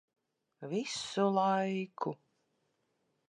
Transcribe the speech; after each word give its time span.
Visu 0.69 1.25
laiku. 1.35 2.13